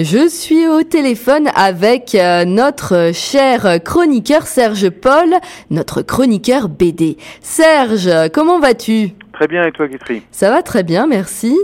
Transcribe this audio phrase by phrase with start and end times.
[0.00, 5.34] Je suis au téléphone avec euh, notre cher chroniqueur Serge Paul,
[5.72, 7.16] notre chroniqueur BD.
[7.40, 9.10] Serge, comment vas-tu?
[9.32, 10.22] Très bien, et toi, Guitry?
[10.30, 11.58] Ça va très bien, merci.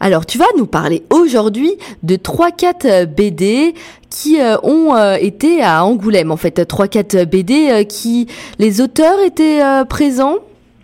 [0.00, 3.74] Alors, tu vas nous parler aujourd'hui de 3-4 BD
[4.10, 6.32] qui euh, ont euh, été à Angoulême.
[6.32, 8.26] En fait, 3-4 BD qui...
[8.58, 10.38] Les auteurs étaient présents?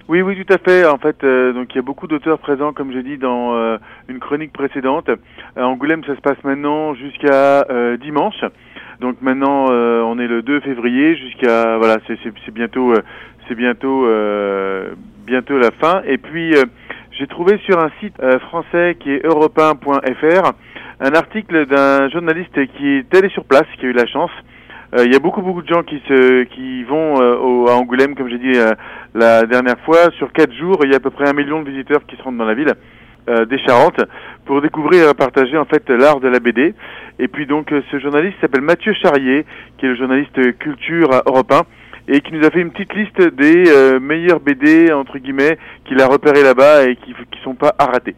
[0.09, 0.85] Oui, oui, tout à fait.
[0.87, 3.79] En fait, euh, donc il y a beaucoup d'auteurs présents, comme j'ai dit dans euh,
[4.09, 5.11] une chronique précédente.
[5.57, 8.45] À Angoulême, ça se passe maintenant jusqu'à euh, dimanche.
[9.01, 12.95] Donc maintenant, on est le 2 février jusqu'à voilà, c'est bientôt,
[13.49, 14.07] c'est bientôt,
[15.27, 16.03] bientôt la fin.
[16.07, 16.55] Et puis
[17.11, 19.61] j'ai trouvé sur un site français qui est europe
[21.01, 24.62] un article d'un journaliste qui est allé sur place, qui a eu la chance euh,
[24.99, 28.15] il y a beaucoup beaucoup de gens qui se qui vont euh, au, à Angoulême,
[28.15, 28.73] comme j'ai dit euh,
[29.15, 30.11] la dernière fois.
[30.19, 32.23] Sur quatre jours, il y a à peu près un million de visiteurs qui se
[32.23, 32.75] rendent dans la ville
[33.49, 34.01] des Charentes
[34.47, 36.75] pour découvrir et partager en fait l'art de la BD.
[37.21, 39.47] Et puis donc ce journaliste s'appelle Mathieu Charrier,
[39.79, 41.63] qui est le journaliste culture européen
[42.09, 46.09] et qui nous a fait une petite liste des meilleurs BD entre guillemets qu'il a
[46.09, 48.17] repéré là-bas et qui qui sont pas à rater.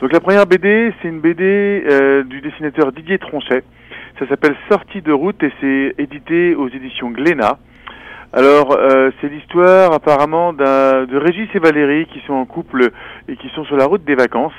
[0.00, 1.82] Donc la première BD, c'est une BD
[2.26, 3.64] du dessinateur Didier Tronchet.
[4.18, 7.58] Ça s'appelle Sortie de route et c'est édité aux éditions Glénat.
[8.32, 12.90] Alors, euh, c'est l'histoire apparemment de Régis et Valérie qui sont en couple
[13.28, 14.52] et qui sont sur la route des vacances.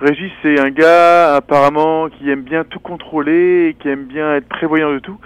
[0.00, 4.48] Régis, c'est un gars apparemment qui aime bien tout contrôler et qui aime bien être
[4.48, 5.18] prévoyant de tout.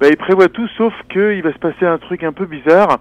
[0.00, 2.98] Bah, il prévoit tout, sauf qu'il va se passer un truc un peu bizarre.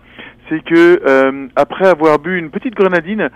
[0.49, 3.29] C'est que euh, après avoir bu une petite grenadine,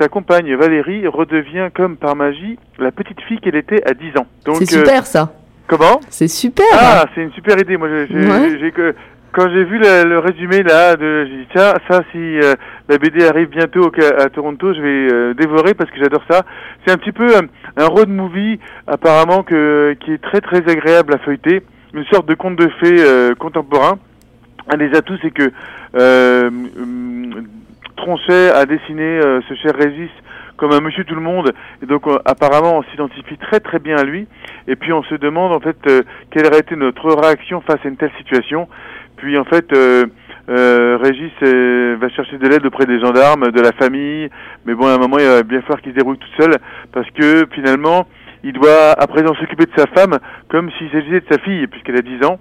[0.00, 4.26] sa compagne Valérie redevient comme par magie la petite fille qu'elle était à 10 ans.
[4.54, 5.32] C'est super ça.
[5.68, 6.64] Comment C'est super.
[6.72, 7.76] Ah, c'est une super idée.
[7.76, 8.94] Moi, j'ai que
[9.32, 12.54] quand j'ai vu le, résumé là, de, j'ai dit tiens, ça, si euh,
[12.88, 16.42] la BD arrive bientôt à Toronto, je vais euh, dévorer parce que j'adore ça.
[16.86, 17.42] C'est un petit peu euh,
[17.76, 22.34] un road movie apparemment que qui est très très agréable à feuilleter, une sorte de
[22.34, 23.98] conte de fées contemporain.
[24.70, 25.52] Un des atouts, c'est que
[27.96, 30.10] Tronchet a dessiné ce cher Régis
[30.58, 31.54] comme un monsieur tout le monde.
[31.82, 34.26] Et donc euh, apparemment on s'identifie très très bien à lui.
[34.68, 37.88] Et puis on se demande en fait euh, quelle aurait été notre réaction face à
[37.88, 38.68] une telle situation.
[39.16, 40.06] Puis en fait euh,
[41.02, 41.32] Régis
[41.98, 44.28] va chercher de l'aide auprès des gendarmes, de la famille.
[44.66, 46.54] Mais bon à un moment il va bien falloir qu'il se débrouille tout seul
[46.92, 48.06] parce que finalement
[48.44, 50.18] il doit à présent s'occuper de sa femme
[50.48, 52.38] comme s'il s'agissait de sa fille puisqu'elle a 10 ans.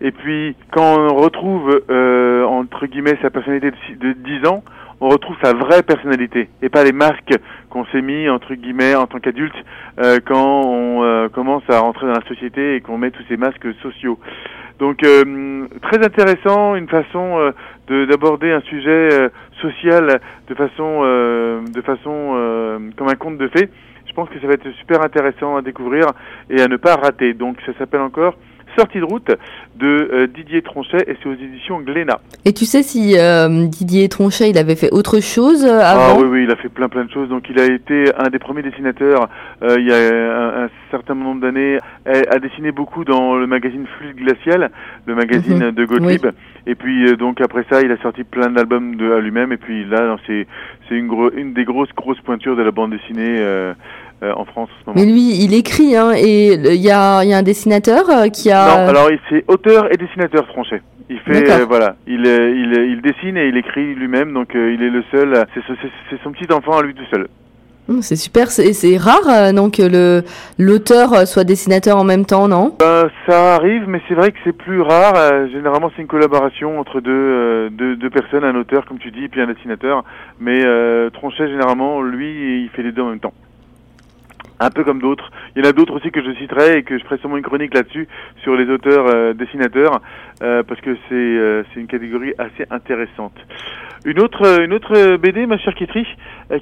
[0.00, 4.64] Et puis quand on retrouve entre guillemets sa personnalité de 10 ans,
[5.00, 7.34] on retrouve sa vraie personnalité et pas les marques
[7.70, 9.54] qu'on s'est mis entre guillemets en tant qu'adulte
[10.00, 13.36] euh, quand on euh, commence à rentrer dans la société et qu'on met tous ces
[13.36, 14.18] masques sociaux.
[14.78, 17.52] Donc euh, très intéressant, une façon
[17.88, 19.08] d'aborder un sujet
[19.60, 23.68] social de façon de façon comme un conte de fées.
[24.06, 26.06] Je pense que ça va être super intéressant à découvrir
[26.48, 27.34] et à ne pas rater.
[27.34, 28.34] Donc ça s'appelle encore
[28.78, 29.32] Sortie de route
[29.74, 32.20] de euh, Didier Tronchet et c'est aux éditions Glénat.
[32.44, 36.14] Et tu sais si euh, Didier Tronchet, il avait fait autre chose euh, avant?
[36.14, 37.28] Ah oui, oui, il a fait plein plein de choses.
[37.28, 39.28] Donc il a été un des premiers dessinateurs
[39.62, 44.70] il y a un, certain nombre d'années, a dessiné beaucoup dans le magazine Fluide Glacial,
[45.06, 45.72] le magazine mhm.
[45.72, 46.26] de Gottlieb.
[46.66, 49.52] Et puis donc après ça, il a sorti plein d'albums de à lui-même.
[49.52, 50.46] Et puis là, c'est
[50.88, 53.38] c'est une, une des grosses grosses pointures de la bande dessinée.
[53.38, 53.74] Euh,
[54.22, 54.68] en France.
[54.86, 55.06] En ce moment.
[55.06, 58.50] Mais lui, il écrit, hein, et il y a, y a, un dessinateur euh, qui
[58.50, 58.66] a.
[58.66, 60.82] Non, alors c'est auteur et dessinateur français.
[61.10, 64.90] Il fait, euh, voilà, il, il, il, dessine et il écrit lui-même, donc il est
[64.90, 65.46] le seul.
[65.54, 67.28] C'est son petit enfant à lui tout seul.
[67.88, 70.22] Hum, c'est super, c'est rare donc que
[70.58, 72.76] l'auteur soit dessinateur en même temps, non?
[72.78, 75.48] Ben, Ça arrive, mais c'est vrai que c'est plus rare.
[75.50, 79.28] généralement, c'est une collaboration entre deux, deux, deux, personnes, un auteur, comme tu dis, et
[79.28, 80.04] puis un dessinateur.
[80.38, 80.62] Mais
[81.14, 83.32] Tronchet, généralement, lui, il fait les deux en même temps
[84.60, 85.30] un peu comme d'autres.
[85.54, 87.42] Il y en a d'autres aussi que je citerai et que je ferai sûrement une
[87.42, 88.08] chronique là-dessus
[88.42, 90.00] sur les auteurs euh, dessinateurs
[90.42, 93.34] euh, parce que c'est euh, c'est une catégorie assez intéressante.
[94.04, 96.06] Une autre une autre BD, ma chère Kitry,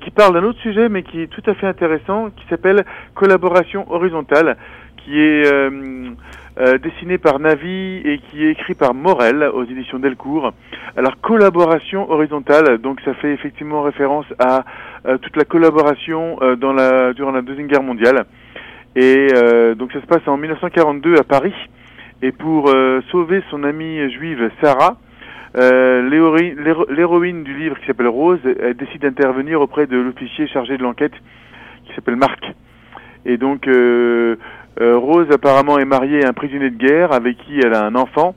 [0.01, 2.85] qui parle d'un autre sujet mais qui est tout à fait intéressant, qui s'appelle
[3.15, 4.57] Collaboration horizontale,
[4.97, 5.45] qui est
[6.59, 10.53] euh, dessiné par Navi et qui est écrit par Morel aux éditions Delcourt.
[10.97, 14.65] Alors collaboration horizontale, donc ça fait effectivement référence à,
[15.21, 18.25] toute la collaboration euh, dans la, durant la deuxième guerre mondiale.
[18.95, 21.55] Et euh, donc ça se passe en 1942 à Paris.
[22.23, 22.73] Et pour
[23.13, 24.97] sauver son amie juive Sarah,
[25.55, 31.13] l'héroïne du livre qui s'appelle Rose elle décide d'intervenir auprès de l'officier chargé de l'enquête
[31.85, 32.43] qui s'appelle Marc.
[33.27, 34.37] Et donc euh,
[34.81, 38.35] Rose apparemment est mariée à un prisonnier de guerre avec qui elle a un enfant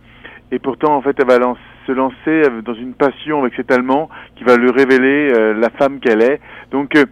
[0.51, 1.37] et pourtant en fait elle va
[1.85, 5.99] se lancer dans une passion avec cet Allemand qui va lui révéler euh, la femme
[5.99, 6.39] qu'elle est.
[6.71, 7.05] Donc euh,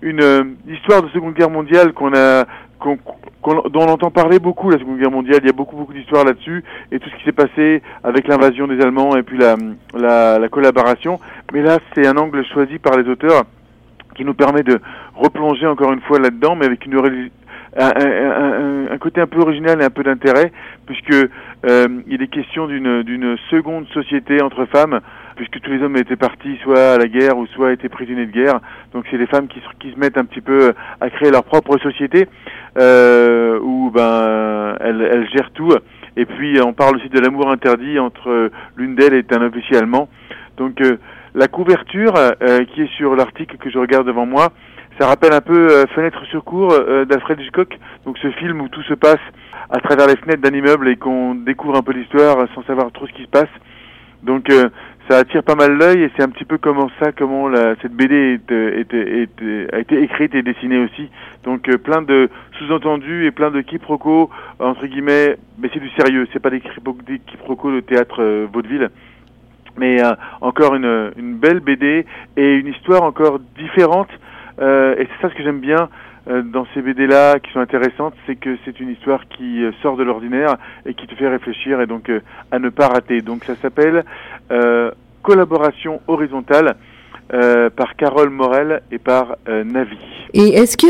[0.00, 2.44] une histoire de Seconde Guerre mondiale qu'on a
[2.84, 5.38] dont on entend parler beaucoup la Seconde Guerre mondiale.
[5.42, 8.66] Il y a beaucoup beaucoup d'histoires là-dessus et tout ce qui s'est passé avec l'invasion
[8.66, 9.56] des Allemands et puis la,
[9.94, 11.20] la, la collaboration.
[11.52, 13.44] Mais là, c'est un angle choisi par les auteurs
[14.16, 14.80] qui nous permet de
[15.14, 16.96] replonger encore une fois là-dedans, mais avec une
[17.76, 20.52] un, un, côté un peu original et un peu d'intérêt,
[20.86, 25.00] puisque euh, il est question d'une d'une seconde société entre femmes,
[25.36, 28.32] puisque tous les hommes étaient partis soit à la guerre ou soit étaient prisonniers de
[28.32, 28.60] guerre.
[28.92, 31.78] Donc c'est les femmes qui, qui se mettent un petit peu à créer leur propre
[31.78, 32.28] société,
[32.78, 35.74] euh, où ben elles, elles gèrent tout.
[36.16, 40.08] Et puis on parle aussi de l'amour interdit entre l'une d'elles et un officier allemand.
[40.58, 40.98] Donc euh,
[41.34, 44.52] la couverture euh, qui est sur l'article que je regarde devant moi,
[44.98, 48.68] ça rappelle un peu euh, Fenêtre sur cour euh, d'Alfred Hitchcock, donc ce film où
[48.68, 49.20] tout se passe
[49.70, 53.06] à travers les fenêtres d'un immeuble et qu'on découvre un peu l'histoire sans savoir trop
[53.06, 53.48] ce qui se passe.
[54.22, 54.52] Donc
[55.08, 57.92] ça attire pas mal l'œil et c'est un petit peu comment ça, comment la, cette
[57.92, 61.10] BD est, a été écrite et dessinée aussi.
[61.42, 62.28] Donc plein de
[62.58, 64.30] sous-entendus et plein de quiproquos
[64.60, 68.90] entre guillemets, mais c'est du sérieux, c'est pas des quiproquos de théâtre vaudeville
[69.76, 72.06] mais euh, encore une, une, belle BD
[72.36, 74.08] et une histoire encore différente.
[74.60, 75.88] Euh, et c'est ça ce que j'aime bien
[76.28, 80.04] euh, dans ces BD-là qui sont intéressantes, c'est que c'est une histoire qui sort de
[80.04, 80.56] l'ordinaire
[80.86, 82.10] et qui te fait réfléchir et donc
[82.50, 83.20] à ne pas rater.
[83.22, 84.04] Donc ça s'appelle
[85.22, 86.76] Collaboration horizontale.
[87.34, 89.96] Euh, par Carole Morel et par euh, Navi.
[90.34, 90.86] Et est-ce que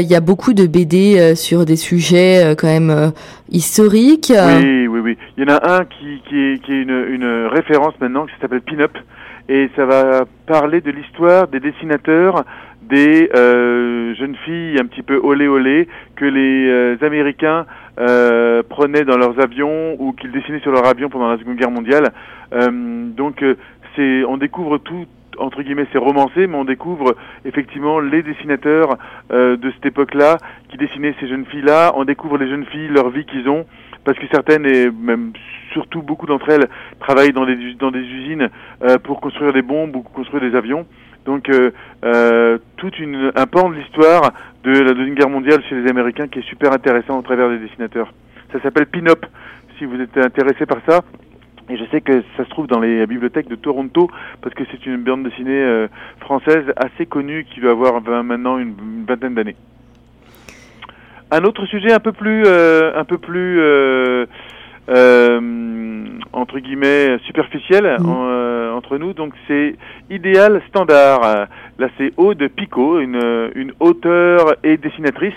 [0.00, 3.12] il euh, y a beaucoup de BD sur des sujets quand même
[3.48, 5.18] historiques Oui, oui, oui.
[5.38, 8.34] Il y en a un qui, qui est, qui est une, une référence maintenant qui
[8.42, 8.92] s'appelle Pin-Up
[9.48, 12.44] et ça va parler de l'histoire des dessinateurs
[12.88, 17.66] des jeunes filles un petit peu olé olé que les Américains
[17.96, 22.12] prenaient dans leurs avions ou qu'ils dessinaient sur leurs avions pendant la Seconde Guerre mondiale.
[22.50, 23.44] donc
[23.96, 25.06] c'est on découvre tout
[25.38, 28.96] entre guillemets c'est romancé, mais on découvre effectivement les dessinateurs
[29.32, 30.38] euh, de cette époque-là
[30.68, 31.92] qui dessinaient ces jeunes filles-là.
[31.96, 33.66] On découvre les jeunes filles, leur vie qu'ils ont,
[34.04, 35.32] parce que certaines et même
[35.72, 36.68] surtout beaucoup d'entre elles
[37.00, 38.48] travaillent dans des dans des usines
[38.82, 40.86] euh, pour construire des bombes ou construire des avions.
[41.26, 41.70] Donc euh,
[42.04, 44.32] euh toute une un pan de l'histoire
[44.64, 47.58] de la deuxième guerre mondiale chez les Américains qui est super intéressant au travers des
[47.58, 48.12] dessinateurs.
[48.52, 49.26] Ça s'appelle Pin-Up.
[49.78, 51.02] Si vous êtes intéressé par ça,
[51.68, 54.08] et je sais que ça se trouve dans les bibliothèques de Toronto
[54.40, 55.88] parce que c'est une bande dessinée euh,
[56.20, 58.74] française assez connue qui doit avoir maintenant une,
[59.06, 59.56] vingtaine d'années.
[61.30, 64.26] Un autre sujet un peu plus, euh, un peu plus euh,
[66.32, 68.06] entre guillemets superficiel mmh.
[68.76, 69.12] Entre nous.
[69.12, 69.74] Donc c'est
[70.10, 71.48] idéal standard.
[71.78, 75.34] Là c'est Aude Picot, une, une auteure et dessinatrice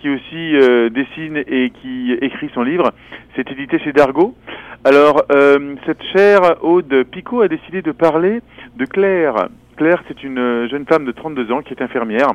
[0.00, 0.52] qui aussi
[0.90, 2.92] dessine et qui écrit son livre.
[3.36, 4.34] C'est édité chez Dargo.
[4.82, 8.40] Alors, euh, cette chère Aude Picot a décidé de parler
[8.76, 9.48] de Claire.
[9.76, 12.28] Claire, c'est une jeune femme de 32 ans qui est infirmière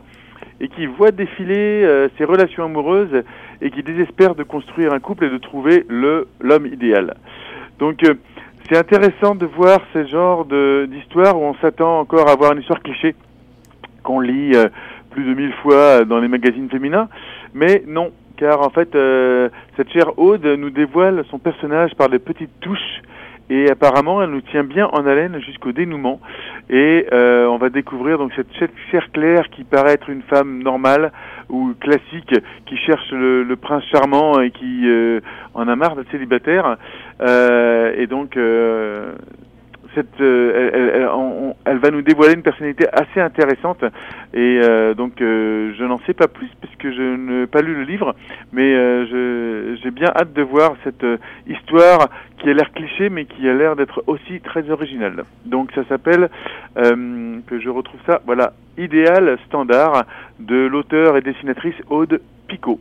[0.60, 3.24] et qui voit défiler euh, ses relations amoureuses
[3.62, 7.16] et qui désespère de construire un couple et de trouver le l'homme idéal.
[7.80, 8.14] Donc, euh,
[8.68, 12.82] c'est intéressant de voir ce genre d'histoire où on s'attend encore à voir une histoire
[12.82, 13.16] cliché
[14.04, 14.54] qu'on lit
[15.12, 17.08] plus de mille fois dans les magazines féminins,
[17.54, 22.20] mais non, car en fait, euh, cette chère Aude nous dévoile son personnage par des
[22.20, 23.02] petites touches
[23.50, 26.20] et apparemment elle nous tient bien en haleine jusqu'au dénouement.
[26.70, 31.12] Et euh, on va découvrir donc cette chère Claire qui paraît être une femme normale
[31.50, 32.34] ou classique
[32.66, 35.20] qui cherche le, prince charmant et qui euh,
[35.54, 36.78] en a marre d'être célibataire.
[37.22, 38.38] Et donc
[39.98, 41.10] euh, elle,
[41.66, 43.84] elle, va nous dévoiler une personnalité assez intéressante
[44.34, 47.84] et euh, donc euh, je n'en sais pas plus puisque je n'ai pas lu le
[47.84, 48.16] livre,
[48.52, 48.74] mais
[49.08, 51.06] j'ai bien hâte de voir cette
[51.48, 52.10] histoire
[52.40, 55.24] qui a l'air cliché mais qui a l'air d'être aussi très originale.
[55.46, 56.30] Donc ça s'appelle,
[56.76, 60.06] que je retrouve ça, voilà, Idéal Standard
[60.40, 62.80] de l'auteur et dessinatrice Aude Picot.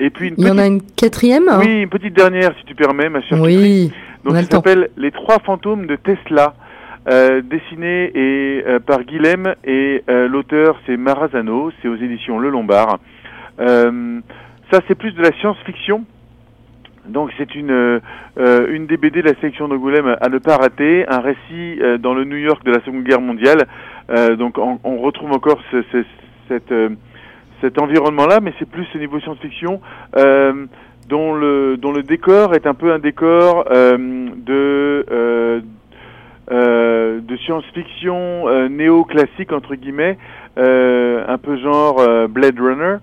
[0.00, 2.74] Et puis une Il y en a une quatrième Oui, une petite dernière si tu
[2.74, 3.40] permets, ma chère.
[3.40, 3.92] Oui.
[4.24, 6.54] Donc il s'appelle Les trois fantômes de Tesla,
[7.08, 12.48] euh, dessiné et, euh, par Guilhem et euh, l'auteur c'est Marazano, c'est aux éditions Le
[12.48, 12.98] Lombard.
[13.60, 14.20] Euh,
[14.72, 16.04] ça c'est plus de la science-fiction.
[17.06, 18.00] Donc c'est une
[18.38, 22.14] une des BD de la sélection de Goulême à ne pas rater, un récit dans
[22.14, 23.66] le New York de la Seconde Guerre mondiale.
[24.38, 26.04] donc on, on, retrouve encore ce, ce,
[26.48, 26.72] cette
[27.60, 29.80] cet environnement-là, mais c'est plus au niveau science-fiction.
[30.16, 30.66] Euh,
[31.08, 33.98] dont le, dont le décor est un peu un décor euh,
[34.36, 35.60] de, euh,
[36.52, 40.18] euh, science-fiction euh, néo-classique, entre guillemets,
[40.58, 42.96] euh, un peu genre Blade Runner.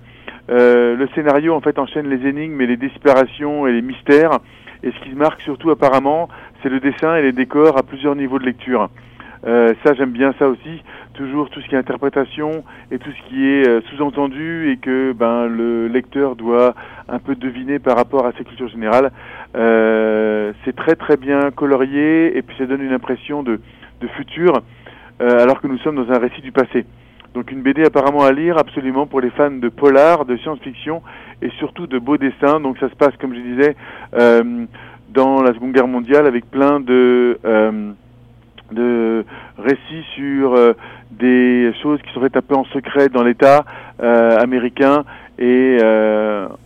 [0.48, 4.40] le scénario, en fait, enchaîne les énigmes et les disparitions et les mystères.
[4.84, 6.30] Et ce qui marque surtout, apparemment,
[6.62, 8.90] c'est le dessin et les décors à plusieurs niveaux de lecture.
[9.44, 10.84] Ça, j'aime bien ça aussi.
[11.14, 15.48] Toujours tout ce qui est interprétation et tout ce qui est sous-entendu et que ben
[15.48, 16.76] le lecteur doit
[17.10, 19.12] un peu deviner par rapport à sa culture générale.
[19.54, 23.60] c'est très très bien colorié et puis ça donne une impression de,
[24.02, 24.62] de futur
[25.20, 26.86] alors que nous sommes dans un récit du passé.
[27.38, 31.04] Donc une BD apparemment à lire absolument pour les fans de polar, de science-fiction
[31.44, 32.60] et surtout de beaux dessins.
[32.60, 33.76] Donc ça se passe, comme je disais,
[34.16, 34.66] euh,
[35.10, 37.92] dans la Seconde Guerre mondiale avec plein de, euh,
[38.72, 39.26] de
[39.58, 40.74] récits sur euh,
[41.12, 43.66] des choses qui seraient un peu en secret dans l'État
[44.00, 45.04] américain
[45.40, 45.78] et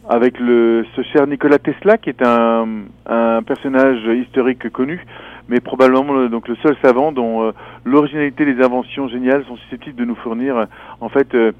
[0.09, 2.67] avec le ce cher Nikola Tesla qui est un,
[3.05, 5.05] un personnage historique connu
[5.51, 7.51] mais probablement le, donc le seul savant dont euh,
[7.83, 10.65] l'originalité des inventions géniales sont susceptibles de nous fournir, euh,
[11.01, 11.51] en fait, euh,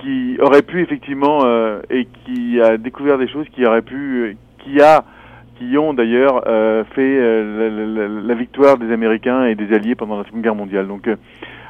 [0.00, 1.44] qui aurait pu effectivement
[1.90, 5.04] et qui a découvert des choses qui aurait pu, qui a,
[5.68, 6.42] qui ont d'ailleurs
[6.94, 10.88] fait la, la, victoire des Américains et des Alliés pendant la Seconde Guerre mondiale.
[10.88, 11.08] Donc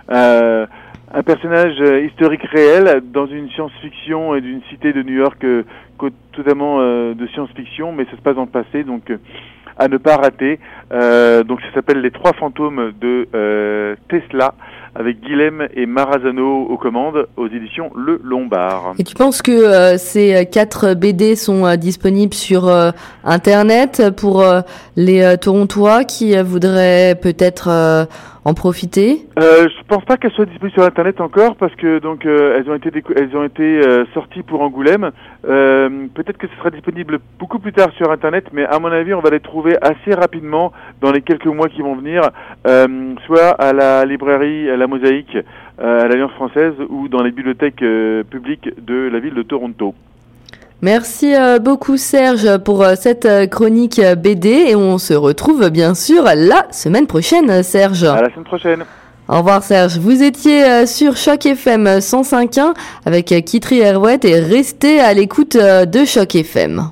[0.09, 5.45] un personnage historique réel dans une science-fiction et d'une cité de New York
[6.33, 9.13] totalement de science-fiction, mais ça se passe dans le passé, donc
[9.77, 10.59] à ne pas rater.
[10.93, 14.55] Euh, donc ça s'appelle Les Trois Fantômes de euh, Tesla
[14.95, 18.95] avec Guilhem et Marazano aux commandes aux éditions Le Lombard.
[18.99, 22.71] Et tu penses que euh, ces quatre BD sont disponibles sur
[23.25, 24.45] Internet pour
[24.97, 28.09] les Torontois qui voudraient peut-être
[28.45, 29.27] en profiter?
[29.39, 32.71] Euh, Je pense pas qu'elles soient disponibles sur Internet encore parce que donc euh, elles
[32.71, 35.11] ont été elles ont été euh, sorties pour Angoulême.
[35.49, 39.15] Euh, peut-être que ce sera disponible beaucoup plus tard sur Internet, mais à mon avis,
[39.15, 42.31] on va les trouver assez rapidement dans les quelques mois qui vont venir,
[43.27, 45.39] soit à la librairie la Mosaïque
[45.79, 47.85] à l'Alliance française ou dans les bibliothèques
[48.31, 49.95] publiques de la ville de Toronto.
[50.85, 55.95] Merci euh, beaucoup Serge pour euh, cette euh, chronique BD et on se retrouve bien
[55.95, 58.03] sûr la semaine prochaine Serge.
[58.03, 58.85] À la semaine prochaine.
[59.29, 59.99] Au revoir Serge.
[59.99, 62.75] Vous étiez sur Choc FM 105.1
[63.07, 66.81] avec Kitri Herwet et restez à l'écoute de Choc FM.